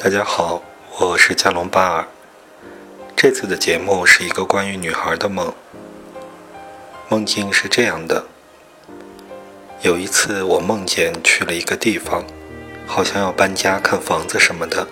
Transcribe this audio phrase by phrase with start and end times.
[0.00, 0.62] 大家好，
[1.00, 2.06] 我是加隆巴尔。
[3.16, 5.52] 这次的节目是一个关于女孩的梦。
[7.08, 8.24] 梦境是这样的：
[9.82, 12.22] 有一次，我梦见去了一个地方，
[12.86, 14.86] 好像要搬家、看房子什么的。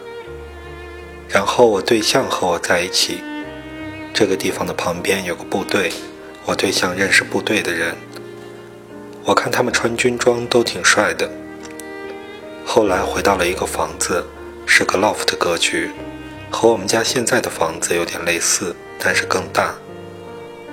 [1.29, 3.23] 然后我对象和我在一起。
[4.13, 5.93] 这个地方的旁边有个部队，
[6.45, 7.95] 我对象认识部队的人。
[9.25, 11.31] 我看他们穿军装都挺帅的。
[12.65, 14.27] 后来回到了一个房子，
[14.67, 15.91] 是个 loft 的格局，
[16.51, 19.75] 和我们家现在的房子有点类似，但是更大。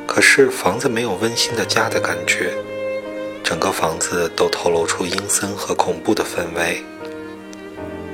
[0.05, 2.51] 可是房子没有温馨的家的感觉，
[3.43, 6.83] 整个房子都透露出阴森和恐怖的氛围。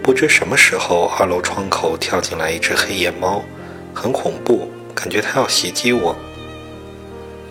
[0.04, 3.44] 不知什么时候，二楼窗口跳进来一只黑夜猫，
[3.94, 6.16] 很恐怖，感觉它要袭击我。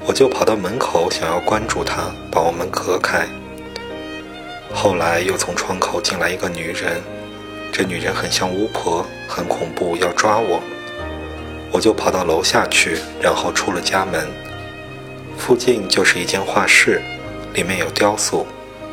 [0.07, 3.27] 我就跑到门口，想要关住它，把我们隔开。
[4.73, 7.03] 后来又从窗口进来一个女人，
[7.73, 10.61] 这女人很像巫婆，很恐怖，要抓我。
[11.71, 14.27] 我就跑到楼下去，然后出了家门。
[15.37, 17.01] 附近就是一间画室，
[17.55, 18.47] 里面有雕塑，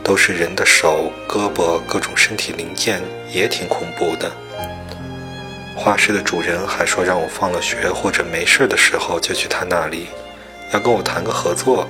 [0.03, 3.01] 都是人的手、胳膊、各种身体零件，
[3.33, 4.31] 也挺恐怖的。
[5.75, 10.07] 画室的主人还说让我放了学或者没事的时候就去他那里，
[10.71, 11.87] 要跟我谈个合作。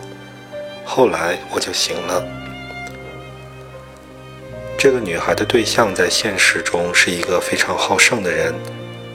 [0.86, 2.24] 后来我就醒了。
[4.86, 8.54] 这个女孩的对象在现实中是一个非常好胜的人。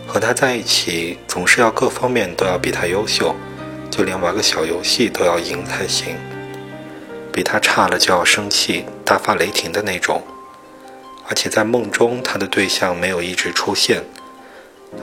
[0.04, 3.32] 和他在一起，总是要各方面都要比他优秀，
[3.88, 6.16] 就连玩个小游戏都要赢才行。
[7.32, 10.20] 比他差了就要生气，大发雷霆的那种。
[11.28, 14.02] 而且在梦中，他的对象没有一直出现，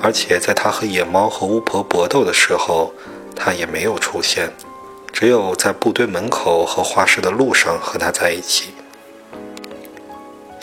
[0.02, 2.94] 而且在他和野猫和巫婆搏斗的时候，
[3.34, 4.52] 他也没有出现，
[5.14, 8.74] 只有在部队门口和画室的路上和他在一起。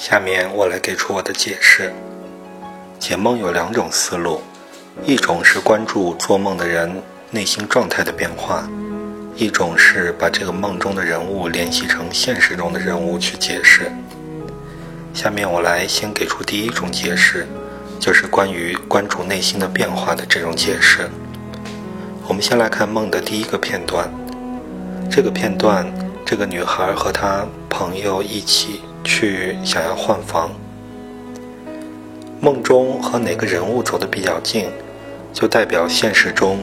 [0.07, 1.91] 下面我来给出我的解释。
[2.99, 4.43] 解梦有两种思路，
[5.07, 8.69] 一种是关注做梦的人内心状态的变化，
[9.35, 13.91] 一种是把这个梦中的人物联系成现实中的人物去解释。
[15.15, 17.47] 下面我来先给出第一种解释，
[17.99, 21.09] 就是关于关注内心的变化的这种解释。
[22.29, 24.13] 我们先来看梦的第一个片段，
[25.11, 25.91] 这个片段，
[26.27, 30.51] 这个女孩和她朋友一起去想要换房。
[32.41, 34.67] 梦中和哪个人物走得比较近，
[35.33, 36.59] 就代表现实中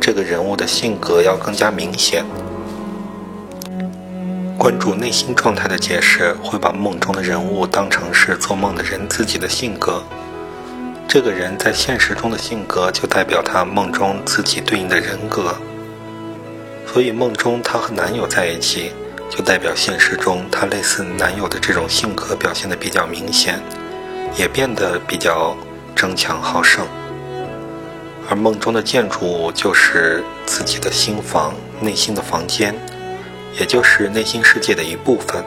[0.00, 2.24] 这个人物的性格要更加明显。
[4.58, 10.02] 关注内心状态的解释，会把梦中的人物当成是做梦的人自己的性格。
[11.08, 15.54] 这个人在现实中的性格，就代表他梦中自己对应的人格。
[16.86, 18.92] 所以梦中他和男友在一起，
[19.34, 23.58] 就代表现实中他类似男友的这种性格表现得比较明显。
[24.34, 25.54] 也变得比较
[25.94, 26.86] 争强好胜，
[28.30, 32.74] 而梦中的建筑物就是自己的心房、内心的房间，
[33.60, 35.44] 也就是内心世界的一部分。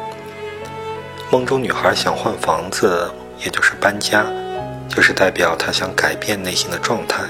[1.31, 3.11] 梦中女孩想换房子，
[3.43, 4.23] 也就是搬家，
[4.87, 7.23] 就是代表她想改变内心的状态。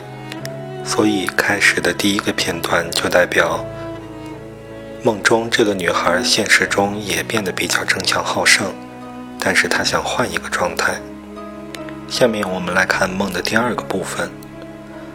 [0.83, 3.65] 所以开始的第一个片段就代表
[5.05, 8.73] 梦中这个女孩现实中也变得比较争强好胜，
[9.39, 10.99] 但是她想换一个状态。
[12.09, 14.31] 下面我们来看梦的第二个部分，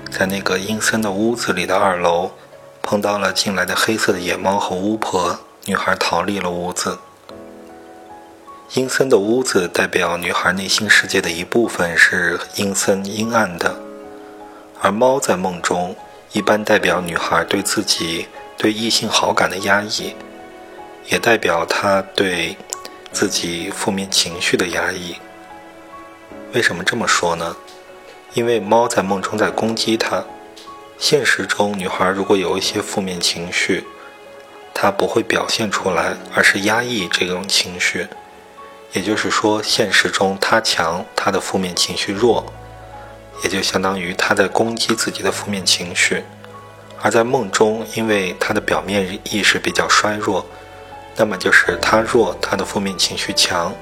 [0.09, 2.31] 在那个阴森的屋子里的二楼，
[2.81, 6.97] 碰到了进来的黑色的野猫和巫婆，女孩逃离了屋子。
[8.75, 13.75] 阴森的屋子代表女孩内心世界的一部分是阴森阴暗的，
[14.81, 15.97] 而猫在梦中
[16.31, 18.29] 一般代表女孩对自己
[18.61, 20.15] 对异性好感的压抑，
[21.09, 22.59] 也代表她对
[23.11, 25.17] 自己负面情绪的压抑。
[26.53, 27.57] 为什么这么说呢？
[28.35, 30.23] 因为猫在梦中在攻击她。
[30.99, 33.87] 现实中，女孩如果有一些负面情绪，
[34.75, 38.09] 她不会表现出来，而是压抑这种情绪。
[38.93, 42.53] 也就是说，现实中她强，她的负面情绪弱，
[43.43, 46.23] 也就相当于她在攻击自己的负面情绪。
[47.03, 50.45] 而在梦中，因为他的表面意识比较衰弱，
[51.17, 53.73] 那么就是他弱，他的负面情绪强。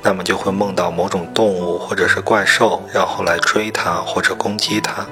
[0.00, 5.04] 那么就会梦到某种动物或者是怪兽，然后来追他或者攻击他。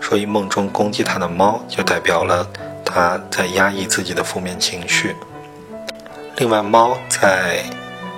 [0.00, 2.44] 所以梦中攻击他的猫，就代表了
[2.84, 5.14] 他在压抑自己的负面情绪。
[6.36, 7.62] 另外，猫在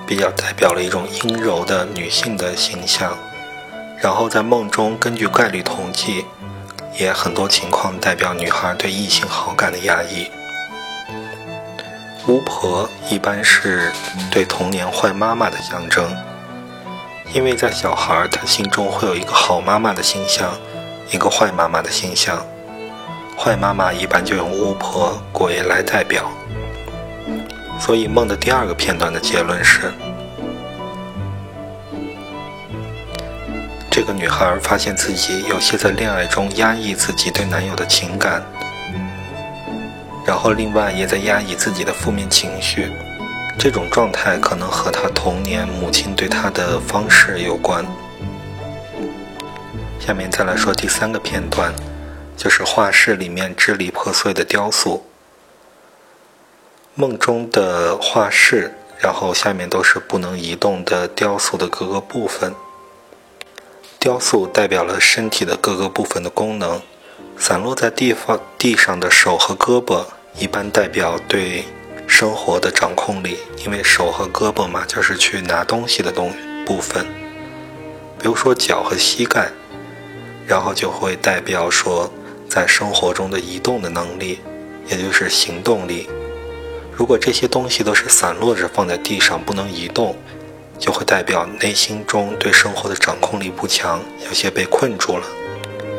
[0.07, 3.15] 比较代表了一种阴柔的女性的形象。
[4.01, 6.25] 然后在梦中，根据概率统计，
[6.97, 10.29] 也很多情况代表女孩对异性好感的压抑。
[12.27, 13.91] 巫婆一般是
[14.31, 16.15] 对童年坏妈妈的象征，
[17.33, 20.51] 因为在小孩他心中会有一个好妈妈的形象，
[21.11, 22.43] 一个坏妈妈的形象。
[23.37, 26.31] 坏妈妈一般就用巫婆、鬼来代表。
[27.79, 29.93] 所以梦的第二个片段的结论是：
[33.95, 38.43] 这个女孩发现自己有些在恋爱中压抑自己对男友的情感，
[40.25, 42.91] 然后另外也在压抑自己的负面情绪。
[43.57, 47.85] 这种状态可能和她童年母亲对她的方式有关。
[49.97, 51.73] 下面再来说第三个片段，
[52.35, 55.05] 就是画室里面支离破碎的雕塑。
[56.95, 62.53] 梦中的画室，然后下面都是不能移动的雕塑的各个部分。
[64.05, 66.79] 雕塑代表了身体的各个部分的功能，
[67.39, 70.05] 散落在地方地上的手和胳膊，
[70.37, 71.63] 一般代表对
[72.05, 76.31] 生活的掌控力，因为手和胳膊嘛，就是去拿东西的东
[76.67, 77.03] 部分。
[78.19, 79.49] 比如说脚和膝盖，
[80.45, 82.07] 然后就会代表说
[82.47, 84.39] 在生活中的移动的能力，
[84.87, 86.07] 也就是行动力。
[86.95, 90.15] 如果这些东西都是散落着放在地上不能移动，
[90.79, 95.25] 就会代表内心中对生活的掌控力不强，有些被困住了。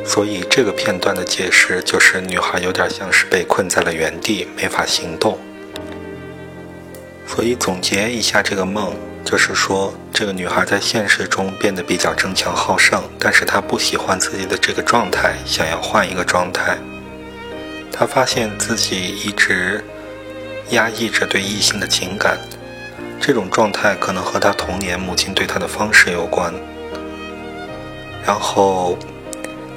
[0.04, 5.38] 所以这个片段的解释就是女孩有点像是被困在了原地，没法行动。
[7.26, 8.94] 所以总结一下这个梦，
[9.24, 16.78] 就是说这个女孩在现实中变得比较争强好胜，但是她不喜欢自己的这个状态，想要换一个状态。
[17.90, 19.84] 她发现自己一直。
[20.70, 22.36] 压抑着对异性的情感，
[23.20, 26.52] 这种状态可能和他童年母亲对他的方式有关。
[28.24, 28.96] 然后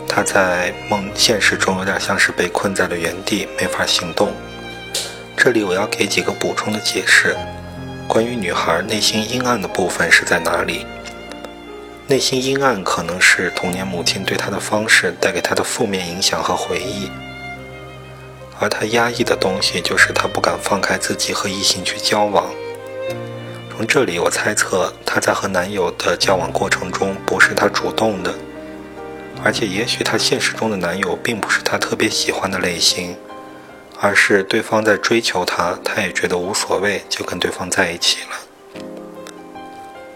[0.07, 4.31] 他在梦现实中有点像是被困在了原地，没法行动。
[5.35, 7.35] 这里我要给几个补充的解释：
[8.07, 10.85] 关于女孩内心阴暗的部分是在哪里？
[12.07, 17.09] 内心阴暗可能是童年母亲对她的方式带给她的负面影响和回忆。
[18.59, 22.45] 而他压抑的东西，就是他不敢放开自己和异性去交往。
[23.79, 28.35] 从这里，我猜测她在和男友的交往过程中，不是她主动的，
[29.41, 33.15] 而且也许她现实中的男友并不是她特别喜欢的类型，
[34.01, 38.83] 而是对方在追求她，她也觉得无所谓，就跟对方在一起了。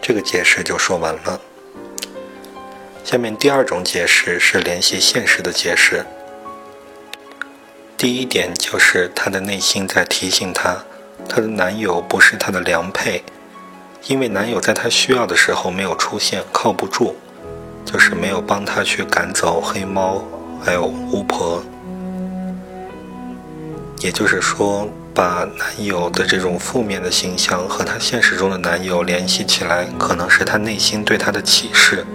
[0.02, 1.40] 这个解释就说完了。
[3.06, 6.06] 下面第二种解释是联系现实的解释。
[7.96, 10.84] 第一点就是她的内心在提醒她，
[11.30, 13.24] 她的男友不是她的良配，
[14.08, 17.16] 因为男友在她需要的时候没有出现，靠不住，
[17.86, 20.22] 就是没有帮她去赶走黑猫，
[20.62, 21.64] 还有巫婆。
[24.02, 32.06] 也就是说，把男友的这种负面的形象和她现实中的男友联系起来，可能是她内心对他的启示。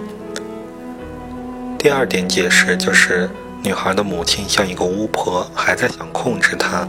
[1.79, 3.29] 第二点解释就是。
[3.61, 6.87] 女孩的母亲像一个巫婆，还在想控制她。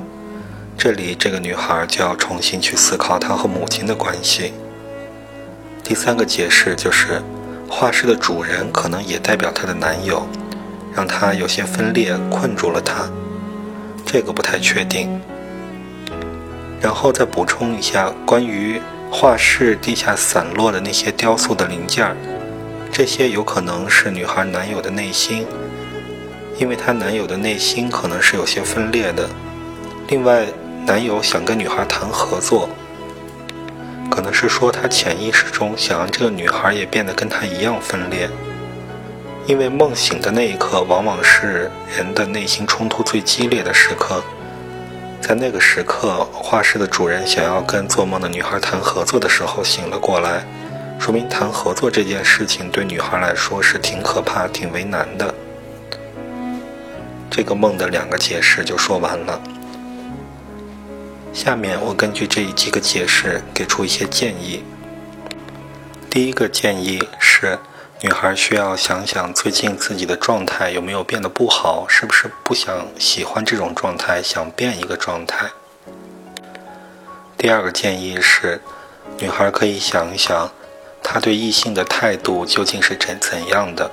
[0.78, 4.52] 这里，这个女孩就要重新去思考她和母亲的关系。
[5.90, 7.20] 第三个解释就是，
[7.68, 10.24] 画室的主人可能也代表她的男友，
[10.94, 13.10] 让她有些分裂，困住了她。
[14.06, 15.20] 这个不太确定。
[16.80, 22.14] 然后再补充一下，关于画室地下散落的那些雕塑的零件，
[22.92, 25.44] 这些有可能是女孩男友的内心。
[26.56, 29.28] 因为她男友的内心可能是有些分裂的，
[30.06, 30.46] 另外，
[30.86, 32.68] 男友想跟女孩谈合作，
[34.10, 38.28] 可能是说他潜意识中想让这个女孩也变得跟他一样分裂。
[39.46, 44.22] 因为梦醒的那一刻，往往是人的内心冲突最激烈的时刻，
[45.20, 50.44] 在那个时刻，画室的主人想要跟做梦的女孩谈合作的时候醒了过来，
[51.00, 55.34] 说明谈合作这件事情对女孩来说是挺可怕、挺为难的。
[57.30, 59.40] 这个梦的两个解释就说完了。
[61.32, 64.62] 下面我根据这几个解释给出一些建议。
[66.10, 67.58] 第一个建议是，
[68.00, 75.50] 女孩需要想想最近自己的状态有没有变得不好，是不是不想喜欢这种状态，想变一个状态。
[77.38, 78.60] 第二个建议是，
[79.18, 80.50] 女孩可以想一想，
[81.02, 83.90] 她对异性的态度究竟是怎怎样的。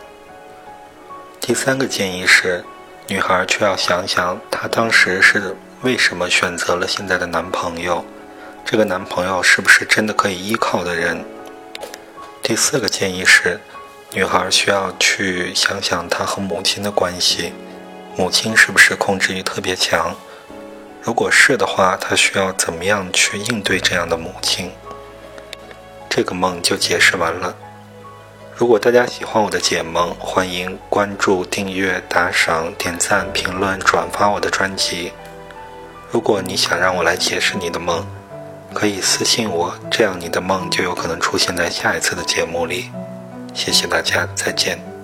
[1.39, 2.63] 第三个建议是。
[3.09, 8.03] 女孩却要想想，她当时是为什么选择了现在的男朋友？
[8.65, 11.23] 这个男朋友是不是真的可以依靠的人？
[12.41, 13.59] 第四个建议是，
[14.11, 17.53] 女孩需要去想想她和母亲的关系，
[18.15, 20.15] 母亲是不是控制欲特别强？
[21.03, 24.71] 如果是的话，她需要怎么样去应对这样的母亲？
[26.09, 27.55] 这个梦就解释完了。
[28.55, 35.13] 如果大家喜欢我的解梦，欢迎关注、订阅、打赏、点赞、评论、转发我的专辑。
[36.09, 38.05] 如果你想让我来解释你的梦，
[38.73, 42.89] 可以私信我，这样你的梦就有可能出现在下一次的节目里。
[43.53, 44.96] 谢谢大家，再见。